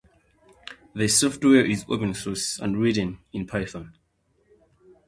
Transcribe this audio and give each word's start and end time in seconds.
The 0.95 1.07
software 1.07 1.63
is 1.63 1.85
open 1.87 2.15
source, 2.15 2.57
and 2.57 2.75
written 2.75 3.19
in 3.33 3.45
Python. 3.45 3.93